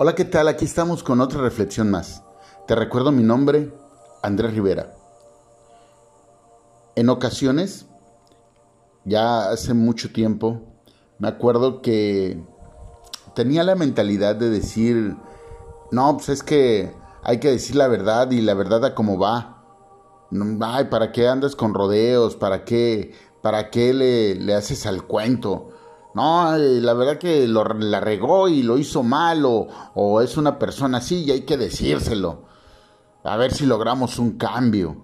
Hola, 0.00 0.14
¿qué 0.14 0.24
tal? 0.24 0.46
Aquí 0.46 0.64
estamos 0.64 1.02
con 1.02 1.20
otra 1.20 1.40
reflexión 1.40 1.90
más. 1.90 2.22
Te 2.68 2.76
recuerdo 2.76 3.10
mi 3.10 3.24
nombre, 3.24 3.74
Andrés 4.22 4.54
Rivera. 4.54 4.94
En 6.94 7.08
ocasiones, 7.08 7.86
ya 9.04 9.50
hace 9.50 9.74
mucho 9.74 10.12
tiempo, 10.12 10.62
me 11.18 11.26
acuerdo 11.26 11.82
que 11.82 12.40
tenía 13.34 13.64
la 13.64 13.74
mentalidad 13.74 14.36
de 14.36 14.50
decir, 14.50 15.16
no, 15.90 16.16
pues 16.16 16.28
es 16.28 16.42
que 16.44 16.94
hay 17.24 17.40
que 17.40 17.50
decir 17.50 17.74
la 17.74 17.88
verdad 17.88 18.30
y 18.30 18.40
la 18.40 18.54
verdad 18.54 18.84
a 18.84 18.94
cómo 18.94 19.18
va. 19.18 19.64
Ay, 20.60 20.84
¿para 20.84 21.10
qué 21.10 21.26
andas 21.26 21.56
con 21.56 21.74
rodeos? 21.74 22.36
¿Para 22.36 22.64
qué, 22.64 23.14
para 23.42 23.70
qué 23.70 23.92
le, 23.92 24.36
le 24.36 24.54
haces 24.54 24.86
al 24.86 25.08
cuento? 25.08 25.70
No, 26.18 26.58
la 26.58 26.94
verdad 26.94 27.16
que 27.16 27.46
lo, 27.46 27.62
la 27.62 28.00
regó 28.00 28.48
y 28.48 28.64
lo 28.64 28.76
hizo 28.76 29.04
mal 29.04 29.44
o, 29.44 30.20
es 30.20 30.36
una 30.36 30.58
persona 30.58 30.98
así 30.98 31.22
y 31.22 31.30
hay 31.30 31.42
que 31.42 31.56
decírselo. 31.56 32.42
A 33.22 33.36
ver 33.36 33.52
si 33.52 33.66
logramos 33.66 34.18
un 34.18 34.32
cambio. 34.36 34.96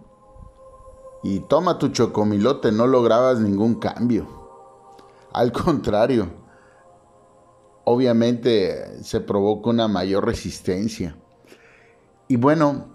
Y 1.22 1.38
toma 1.38 1.78
tu 1.78 1.90
chocomilote, 1.90 2.72
no 2.72 2.88
lograbas 2.88 3.38
ningún 3.38 3.76
cambio. 3.76 4.26
Al 5.32 5.52
contrario, 5.52 6.32
obviamente 7.84 9.04
se 9.04 9.20
provoca 9.20 9.70
una 9.70 9.86
mayor 9.86 10.26
resistencia. 10.26 11.16
Y 12.26 12.34
bueno, 12.34 12.86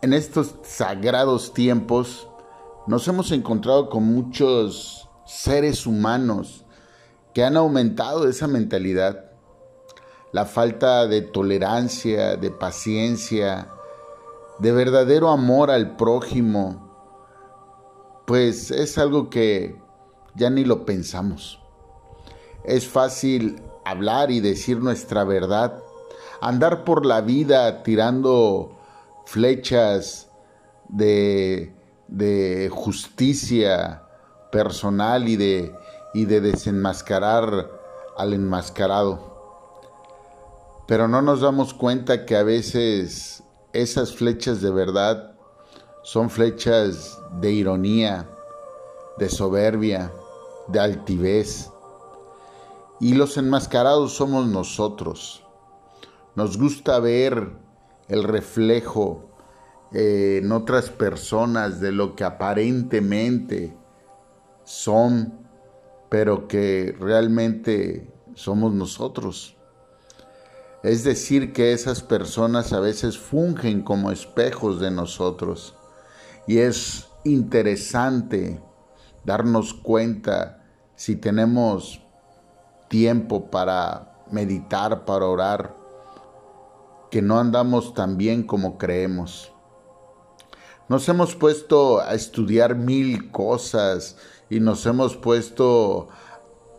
en 0.00 0.14
estos 0.14 0.54
sagrados 0.62 1.52
tiempos 1.52 2.26
nos 2.86 3.06
hemos 3.06 3.32
encontrado 3.32 3.90
con 3.90 4.04
muchos 4.04 5.10
seres 5.26 5.86
humanos 5.86 6.63
que 7.34 7.44
han 7.44 7.56
aumentado 7.56 8.28
esa 8.28 8.46
mentalidad. 8.46 9.32
La 10.32 10.46
falta 10.46 11.06
de 11.06 11.20
tolerancia, 11.20 12.36
de 12.36 12.50
paciencia, 12.50 13.68
de 14.58 14.72
verdadero 14.72 15.30
amor 15.30 15.70
al 15.70 15.96
prójimo, 15.96 16.84
pues 18.26 18.70
es 18.70 18.96
algo 18.98 19.30
que 19.30 19.76
ya 20.34 20.50
ni 20.50 20.64
lo 20.64 20.84
pensamos. 20.84 21.60
Es 22.64 22.88
fácil 22.88 23.60
hablar 23.84 24.30
y 24.30 24.40
decir 24.40 24.78
nuestra 24.78 25.24
verdad, 25.24 25.78
andar 26.40 26.84
por 26.84 27.04
la 27.04 27.20
vida 27.20 27.82
tirando 27.82 28.76
flechas 29.26 30.30
de, 30.88 31.72
justicia, 32.70 34.02
personal 34.50 35.28
y 35.28 35.36
de, 35.36 35.74
y 36.14 36.24
de 36.24 36.40
desenmascarar 36.40 37.70
al 38.16 38.32
enmascarado. 38.32 39.34
Pero 40.86 41.08
no 41.08 41.20
nos 41.20 41.40
damos 41.40 41.74
cuenta 41.74 42.24
que 42.24 42.36
a 42.36 42.42
veces 42.42 43.42
esas 43.72 44.14
flechas 44.14 44.60
de 44.62 44.70
verdad 44.70 45.34
son 46.02 46.30
flechas 46.30 47.18
de 47.40 47.52
ironía, 47.52 48.28
de 49.18 49.28
soberbia, 49.28 50.12
de 50.68 50.80
altivez. 50.80 51.70
Y 53.00 53.14
los 53.14 53.36
enmascarados 53.36 54.12
somos 54.12 54.46
nosotros. 54.46 55.44
Nos 56.34 56.58
gusta 56.58 56.98
ver 57.00 57.52
el 58.08 58.22
reflejo 58.22 59.30
en 59.92 60.50
otras 60.52 60.90
personas 60.90 61.80
de 61.80 61.92
lo 61.92 62.16
que 62.16 62.24
aparentemente 62.24 63.76
son, 64.64 65.43
pero 66.14 66.46
que 66.46 66.94
realmente 67.00 68.08
somos 68.36 68.72
nosotros. 68.72 69.56
Es 70.84 71.02
decir, 71.02 71.52
que 71.52 71.72
esas 71.72 72.04
personas 72.04 72.72
a 72.72 72.78
veces 72.78 73.18
fungen 73.18 73.82
como 73.82 74.12
espejos 74.12 74.78
de 74.78 74.92
nosotros. 74.92 75.74
Y 76.46 76.58
es 76.58 77.08
interesante 77.24 78.62
darnos 79.24 79.74
cuenta 79.74 80.62
si 80.94 81.16
tenemos 81.16 82.00
tiempo 82.88 83.50
para 83.50 84.24
meditar, 84.30 85.04
para 85.04 85.26
orar, 85.26 85.74
que 87.10 87.22
no 87.22 87.40
andamos 87.40 87.92
tan 87.92 88.16
bien 88.16 88.44
como 88.44 88.78
creemos. 88.78 89.52
Nos 90.88 91.08
hemos 91.08 91.34
puesto 91.34 91.98
a 91.98 92.14
estudiar 92.14 92.76
mil 92.76 93.32
cosas 93.32 94.16
y 94.50 94.60
nos 94.60 94.84
hemos 94.86 95.16
puesto 95.16 96.08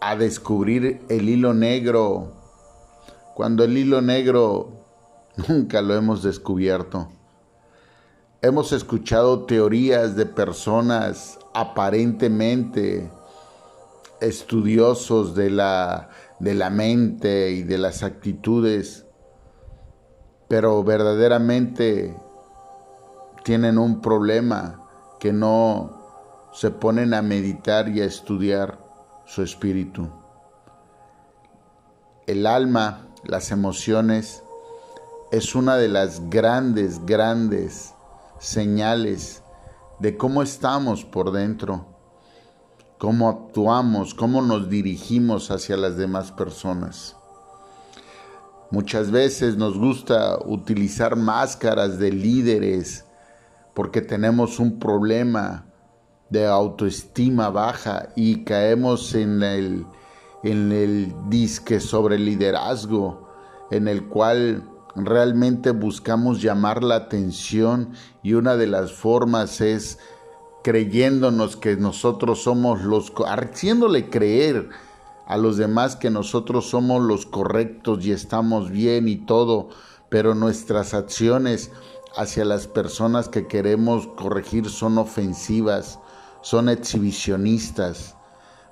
a 0.02 0.16
descubrir 0.16 1.02
el 1.10 1.30
hilo 1.30 1.54
negro, 1.54 2.34
cuando 3.34 3.64
el 3.64 3.78
hilo 3.78 4.02
negro 4.02 4.86
nunca 5.48 5.82
lo 5.82 5.96
hemos 5.96 6.24
descubierto. 6.24 7.10
Hemos 8.42 8.72
escuchado 8.72 9.46
teorías 9.46 10.16
de 10.16 10.28
personas 10.28 11.40
aparentemente 11.54 13.10
estudiosos 14.22 15.36
de 15.36 15.50
la, 15.50 16.10
de 16.40 16.54
la 16.54 16.70
mente 16.70 17.52
y 17.52 17.64
de 17.64 17.78
las 17.78 18.04
actitudes, 18.04 19.06
pero 20.48 20.84
verdaderamente 20.84 22.16
tienen 23.44 23.78
un 23.78 24.02
problema 24.02 24.88
que 25.20 25.34
no 25.34 26.05
se 26.56 26.72
ponen 26.72 27.14
a 27.14 27.22
meditar 27.22 27.90
y 27.90 28.00
a 28.00 28.06
estudiar 28.06 28.80
su 29.26 29.44
espíritu. 29.44 30.10
El 32.28 32.48
alma, 32.48 33.10
las 33.26 33.52
emociones, 33.52 34.42
es 35.34 35.54
una 35.54 35.76
de 35.76 35.90
las 35.90 36.30
grandes, 36.30 37.06
grandes 37.06 37.94
señales 38.40 39.44
de 40.00 40.16
cómo 40.16 40.42
estamos 40.42 41.04
por 41.04 41.34
dentro, 41.34 41.88
cómo 43.00 43.28
actuamos, 43.28 44.14
cómo 44.14 44.42
nos 44.42 44.70
dirigimos 44.70 45.52
hacia 45.52 45.76
las 45.76 45.98
demás 45.98 46.32
personas. 46.32 47.18
Muchas 48.72 49.12
veces 49.12 49.58
nos 49.58 49.78
gusta 49.78 50.40
utilizar 50.46 51.18
máscaras 51.18 52.00
de 52.00 52.14
líderes 52.14 53.04
porque 53.74 54.00
tenemos 54.00 54.58
un 54.58 54.80
problema 54.80 55.66
de 56.30 56.46
autoestima 56.46 57.50
baja 57.50 58.10
y 58.16 58.44
caemos 58.44 59.14
en 59.16 59.44
el, 59.44 59.86
en 60.44 60.72
el 60.72 61.14
disque 61.30 61.80
sobre 61.80 62.18
liderazgo, 62.18 63.30
en 63.72 63.88
el 63.88 64.08
cual 64.08 64.64
realmente 64.96 65.72
buscamos 65.72 66.42
llamar 66.42 66.84
la 66.84 66.96
atención 66.96 67.94
y 68.24 68.34
una 68.34 68.56
de 68.56 68.68
las 68.68 68.92
formas 68.94 69.62
es 69.62 70.00
creyéndonos 70.64 71.58
que 71.58 71.76
nosotros 71.76 72.44
somos 72.44 72.82
los, 72.82 73.14
haciéndole 73.28 74.10
creer 74.10 74.70
a 75.28 75.38
los 75.38 75.58
demás 75.58 75.96
que 75.96 76.10
nosotros 76.10 76.70
somos 76.70 77.04
los 77.04 77.26
correctos 77.26 78.06
y 78.06 78.12
estamos 78.12 78.72
bien 78.72 79.08
y 79.08 79.18
todo, 79.18 79.70
pero 80.10 80.34
nuestras 80.34 80.94
acciones 80.94 81.72
hacia 82.16 82.46
las 82.46 82.68
personas 82.68 83.28
que 83.28 83.48
queremos 83.48 84.08
corregir 84.08 84.70
son 84.70 84.98
ofensivas, 84.98 86.00
son 86.46 86.70
exhibicionistas, 86.70 88.16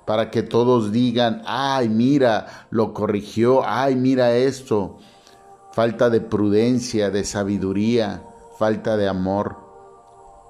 para 0.04 0.30
que 0.30 0.44
todos 0.44 0.92
digan, 0.92 1.42
ay, 1.44 1.88
mira, 1.88 2.68
lo 2.70 2.94
corrigió, 2.94 3.62
ay, 3.66 3.96
mira 3.96 4.36
esto. 4.36 4.98
Falta 5.72 6.08
de 6.08 6.20
prudencia, 6.20 7.10
de 7.10 7.24
sabiduría, 7.24 8.22
falta 8.60 8.96
de 8.96 9.08
amor. 9.08 9.56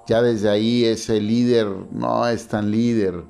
Ya 0.05 0.21
desde 0.21 0.49
ahí 0.49 0.85
ese 0.85 1.19
líder 1.19 1.65
no 1.89 2.27
es 2.27 2.47
tan 2.47 2.69
líder, 2.69 3.23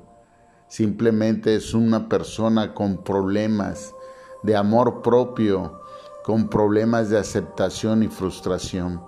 simplemente 0.68 1.54
es 1.54 1.72
una 1.72 2.06
persona 2.06 2.74
con 2.74 3.02
problemas 3.02 3.94
de 4.42 4.56
amor 4.56 5.00
propio, 5.00 5.80
con 6.22 6.50
problemas 6.50 7.08
de 7.08 7.18
aceptación 7.18 8.02
y 8.02 8.08
frustración. 8.08 9.02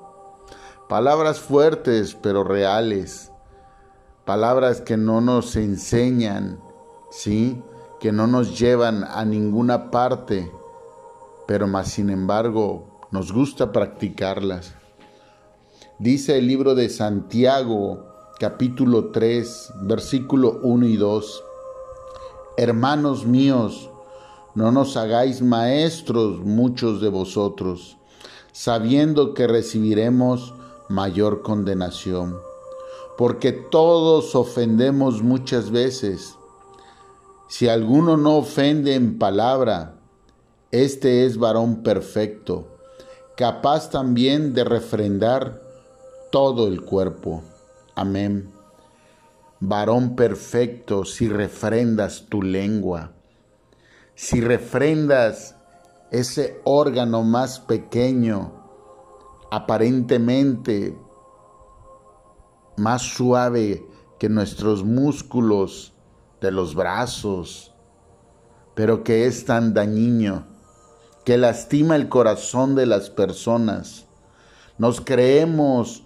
Palabras 0.88 1.40
fuertes 1.40 2.14
pero 2.14 2.42
reales, 2.42 3.30
palabras 4.28 4.82
que 4.82 4.98
no 4.98 5.22
nos 5.22 5.56
enseñan, 5.56 6.60
¿sí? 7.10 7.62
Que 7.98 8.12
no 8.12 8.26
nos 8.26 8.58
llevan 8.58 9.02
a 9.02 9.24
ninguna 9.24 9.90
parte, 9.90 10.52
pero 11.46 11.66
más 11.66 11.88
sin 11.88 12.10
embargo 12.10 13.08
nos 13.10 13.32
gusta 13.32 13.72
practicarlas. 13.72 14.74
Dice 15.98 16.36
el 16.36 16.46
libro 16.46 16.74
de 16.74 16.90
Santiago, 16.90 18.04
capítulo 18.38 19.12
3, 19.12 19.72
versículo 19.84 20.60
1 20.62 20.84
y 20.84 20.98
2. 20.98 21.44
Hermanos 22.58 23.24
míos, 23.24 23.88
no 24.54 24.70
nos 24.72 24.98
hagáis 24.98 25.40
maestros 25.40 26.40
muchos 26.40 27.00
de 27.00 27.08
vosotros, 27.08 27.96
sabiendo 28.52 29.32
que 29.32 29.46
recibiremos 29.46 30.52
mayor 30.90 31.40
condenación 31.40 32.46
porque 33.18 33.50
todos 33.50 34.36
ofendemos 34.36 35.24
muchas 35.24 35.72
veces. 35.72 36.36
Si 37.48 37.68
alguno 37.68 38.16
no 38.16 38.36
ofende 38.36 38.94
en 38.94 39.18
palabra, 39.18 39.96
Este 40.70 41.24
es 41.24 41.38
varón 41.38 41.82
perfecto, 41.82 42.68
capaz 43.36 43.90
también 43.90 44.52
de 44.52 44.64
refrendar 44.64 45.62
todo 46.30 46.68
el 46.68 46.82
cuerpo. 46.82 47.42
Amén. 47.94 48.52
Varón 49.60 50.14
perfecto, 50.14 51.06
si 51.06 51.26
refrendas 51.26 52.26
tu 52.28 52.42
lengua, 52.42 53.12
si 54.14 54.42
refrendas 54.42 55.56
ese 56.10 56.60
órgano 56.64 57.22
más 57.22 57.58
pequeño, 57.60 58.52
aparentemente 59.50 60.94
más 62.78 63.02
suave 63.02 63.86
que 64.18 64.28
nuestros 64.28 64.84
músculos 64.84 65.92
de 66.40 66.50
los 66.50 66.74
brazos, 66.74 67.74
pero 68.74 69.02
que 69.04 69.26
es 69.26 69.44
tan 69.44 69.74
dañino, 69.74 70.46
que 71.24 71.36
lastima 71.36 71.96
el 71.96 72.08
corazón 72.08 72.74
de 72.74 72.86
las 72.86 73.10
personas. 73.10 74.06
Nos 74.78 75.00
creemos 75.00 76.04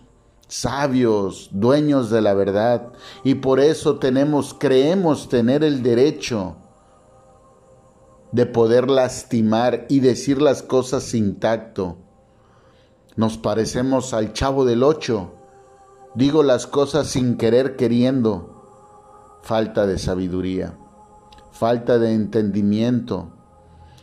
sabios, 0.48 1.50
dueños 1.52 2.10
de 2.10 2.20
la 2.20 2.34
verdad, 2.34 2.92
y 3.24 3.36
por 3.36 3.60
eso 3.60 3.98
tenemos, 3.98 4.54
creemos 4.58 5.28
tener 5.28 5.64
el 5.64 5.82
derecho 5.82 6.56
de 8.32 8.46
poder 8.46 8.90
lastimar 8.90 9.86
y 9.88 10.00
decir 10.00 10.40
las 10.40 10.62
cosas 10.62 11.04
sin 11.04 11.38
tacto. 11.38 11.98
Nos 13.14 13.36
parecemos 13.36 14.14
al 14.14 14.32
chavo 14.32 14.64
del 14.64 14.82
ocho. 14.82 15.34
Digo 16.14 16.42
las 16.42 16.66
cosas 16.66 17.06
sin 17.06 17.38
querer 17.38 17.76
queriendo. 17.76 18.50
Falta 19.42 19.86
de 19.86 19.98
sabiduría, 19.98 20.78
falta 21.50 21.98
de 21.98 22.12
entendimiento. 22.12 23.30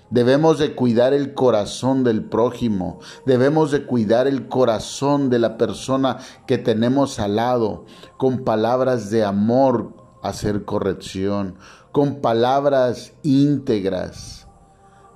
Debemos 0.10 0.58
de 0.58 0.74
cuidar 0.74 1.14
el 1.14 1.36
corazón 1.36 2.04
del 2.04 2.24
prójimo, 2.24 3.00
debemos 3.28 3.70
de 3.70 3.86
cuidar 3.86 4.26
el 4.26 4.48
corazón 4.48 5.30
de 5.30 5.38
la 5.38 5.56
persona 5.58 6.18
que 6.48 6.58
tenemos 6.58 7.20
al 7.20 7.36
lado, 7.36 7.86
con 8.18 8.44
palabras 8.44 9.12
de 9.12 9.24
amor, 9.24 9.94
hacer 10.24 10.66
corrección, 10.66 11.58
con 11.92 12.22
palabras 12.22 13.14
íntegras, 13.22 14.48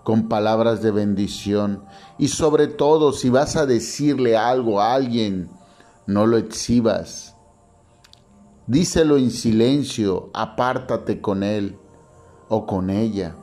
con 0.04 0.30
palabras 0.30 0.84
de 0.84 0.92
bendición. 0.92 1.84
Y 2.20 2.28
sobre 2.28 2.68
todo, 2.68 3.14
si 3.14 3.30
vas 3.30 3.56
a 3.56 3.66
decirle 3.66 4.38
algo 4.38 4.80
a 4.80 4.94
alguien, 4.94 5.50
no 6.08 6.26
lo 6.26 6.38
exhibas. 6.38 7.36
Díselo 8.68 9.18
en 9.18 9.32
silencio, 9.32 10.30
apártate 10.34 11.22
con 11.22 11.44
él 11.44 11.78
o 12.50 12.66
con 12.66 12.90
ella 12.90 13.36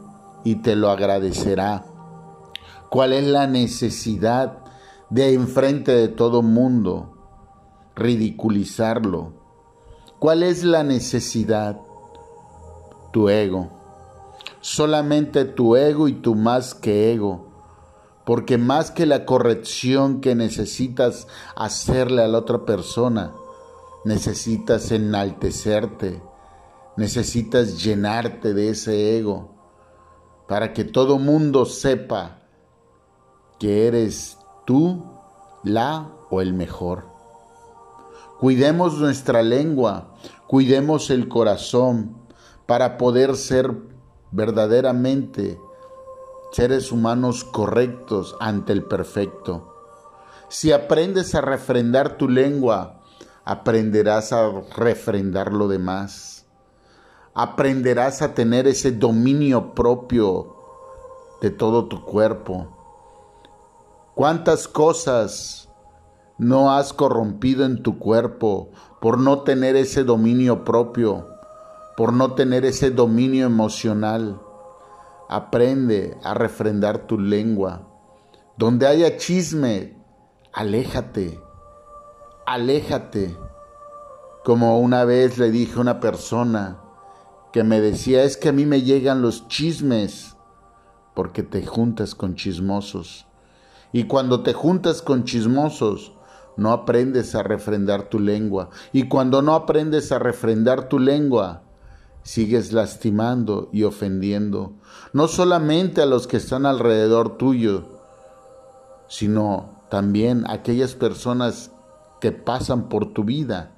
y 0.45 0.57
te 0.57 0.77
lo 0.77 0.91
agradecerá. 0.91 1.85
¿Cuál 2.91 3.13
es 3.13 3.27
la 3.27 3.47
necesidad 3.47 4.59
de 5.11 5.35
enfrente 5.35 5.93
de 5.93 6.09
todo 6.09 6.43
mundo 6.43 7.17
ridiculizarlo? 7.95 9.35
¿Cuál 10.19 10.43
es 10.43 10.65
la 10.65 10.83
necesidad? 10.83 11.81
tu 13.11 13.29
ego. 13.29 13.69
Solamente 14.61 15.45
tu 15.45 15.77
ego 15.77 16.09
y 16.09 16.15
tu 16.15 16.35
más 16.35 16.75
que 16.75 17.13
ego. 17.13 17.49
Porque 18.25 18.59
más 18.59 18.91
que 18.91 19.07
la 19.07 19.25
corrección 19.25 20.21
que 20.21 20.35
necesitas 20.35 21.27
hacerle 21.57 22.23
a 22.23 22.29
la 22.29 22.39
otra 22.39 22.65
persona, 22.65 23.33
necesitas 24.05 24.91
enaltecerte, 24.93 26.23
necesitas 26.97 27.83
llenarte 27.83 28.55
de 28.55 28.71
ese 28.71 29.19
ego 29.19 29.55
para 30.49 30.73
que 30.73 30.85
todo 30.85 31.19
mundo 31.19 31.65
sepa 31.65 32.41
que 33.59 33.87
eres 33.87 34.39
tú 34.67 35.05
la 35.63 36.11
o 36.31 36.41
el 36.41 36.55
mejor. 36.55 37.05
Cuidemos 38.39 38.99
nuestra 38.99 39.43
lengua, 39.43 40.15
cuidemos 40.47 41.11
el 41.11 41.29
corazón, 41.29 42.17
para 42.71 42.99
poder 42.99 43.35
ser 43.35 43.75
verdaderamente 44.31 45.59
seres 46.53 46.93
humanos 46.93 47.45
correctos 47.45 48.37
ante 48.41 48.73
el 48.73 48.85
perfecto. 48.85 49.75
Si 50.49 50.73
aprendes 50.73 51.35
a 51.35 51.41
refrendar 51.41 52.17
tu 52.17 52.29
lengua, 52.29 53.01
aprenderás 53.45 54.33
a 54.33 54.51
refrendar 54.77 55.53
lo 55.53 55.69
demás. 55.69 56.47
Aprenderás 57.35 58.23
a 58.23 58.35
tener 58.35 58.67
ese 58.67 58.93
dominio 58.93 59.75
propio 59.75 60.57
de 61.41 61.51
todo 61.51 61.87
tu 61.87 62.05
cuerpo. 62.05 62.77
¿Cuántas 64.15 64.67
cosas 64.67 65.69
no 66.39 66.73
has 66.73 66.93
corrompido 66.93 67.65
en 67.65 67.83
tu 67.83 67.99
cuerpo 67.99 68.71
por 69.01 69.19
no 69.19 69.43
tener 69.43 69.77
ese 69.77 70.05
dominio 70.05 70.65
propio? 70.65 71.31
por 72.01 72.15
no 72.15 72.33
tener 72.33 72.65
ese 72.65 72.91
dominio 72.91 73.45
emocional. 73.45 74.41
Aprende 75.33 76.19
a 76.25 76.35
refrendar 76.35 77.07
tu 77.07 77.17
lengua. 77.17 77.87
Donde 78.57 78.89
haya 78.89 79.17
chisme, 79.17 79.97
aléjate, 80.53 81.41
aléjate. 82.47 83.37
Como 84.45 84.81
una 84.81 85.05
vez 85.05 85.39
le 85.39 85.53
dije 85.53 85.79
a 85.79 85.83
una 85.83 86.01
persona 86.01 86.81
que 87.53 87.63
me 87.63 87.81
decía, 87.81 88.25
es 88.25 88.37
que 88.37 88.49
a 88.49 88.53
mí 88.53 88.67
me 88.67 88.83
llegan 88.83 89.23
los 89.23 89.47
chismes 89.47 90.37
porque 91.15 91.45
te 91.45 91.65
juntas 91.65 92.17
con 92.17 92.35
chismosos. 92.35 93.29
Y 93.93 94.09
cuando 94.09 94.43
te 94.43 94.53
juntas 94.53 95.01
con 95.01 95.23
chismosos, 95.23 96.13
no 96.57 96.73
aprendes 96.73 97.37
a 97.37 97.45
refrendar 97.45 98.09
tu 98.09 98.19
lengua. 98.19 98.71
Y 98.93 99.07
cuando 99.07 99.43
no 99.43 99.55
aprendes 99.55 100.11
a 100.11 100.19
refrendar 100.19 100.89
tu 100.89 100.99
lengua, 100.99 101.63
sigues 102.23 102.73
lastimando 102.73 103.69
y 103.73 103.85
ofendiendo, 103.85 104.73
no 105.13 105.29
solamente 105.29 106.03
a 106.03 106.07
los 106.07 106.27
que 106.27 106.37
están 106.37 106.67
alrededor 106.67 107.37
tuyo, 107.37 108.01
sino 109.09 109.81
también 109.89 110.47
a 110.47 110.55
aquellas 110.55 110.95
personas 110.95 111.73
que 112.21 112.33
pasan 112.33 112.89
por 112.89 113.13
tu 113.13 113.25
vida 113.25 113.73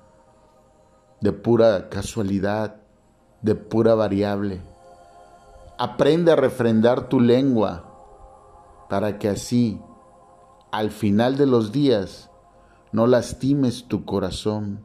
de 1.21 1.33
pura 1.33 1.89
casualidad, 1.89 2.77
de 3.41 3.55
pura 3.55 3.95
variable. 3.95 4.61
Aprende 5.79 6.33
a 6.33 6.37
refrendar 6.37 7.09
tu 7.09 7.21
lengua 7.21 7.85
para 8.91 9.19
que 9.19 9.29
así, 9.29 9.81
al 10.71 10.91
final 10.91 11.37
de 11.37 11.47
los 11.47 11.73
días, 11.73 12.29
no 12.91 13.07
lastimes 13.07 13.89
tu 13.89 14.05
corazón, 14.05 14.85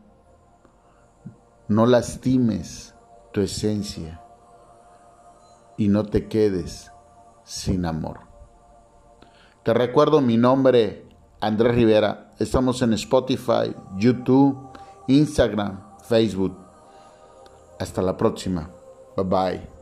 no 1.67 1.85
lastimes 1.85 2.93
tu 3.37 3.43
esencia 3.43 4.19
y 5.77 5.89
no 5.89 6.07
te 6.07 6.27
quedes 6.27 6.91
sin 7.43 7.85
amor. 7.85 8.21
Te 9.61 9.75
recuerdo 9.75 10.21
mi 10.21 10.37
nombre, 10.37 11.05
Andrés 11.39 11.75
Rivera. 11.75 12.31
Estamos 12.39 12.81
en 12.81 12.93
Spotify, 12.93 13.75
YouTube, 13.95 14.57
Instagram, 15.07 15.83
Facebook. 16.01 16.57
Hasta 17.79 18.01
la 18.01 18.17
próxima. 18.17 18.71
Bye 19.15 19.25
bye. 19.25 19.76